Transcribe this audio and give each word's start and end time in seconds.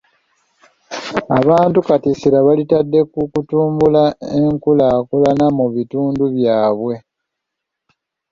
Abantu 1.39 1.79
kati 1.87 2.07
essira 2.13 2.39
balitadde 2.47 2.99
ku 3.11 3.21
kutumbula 3.33 4.03
enkulaakulana 4.45 5.45
mu 5.57 5.65
bitundu 5.75 6.23
byabwe. 6.35 6.95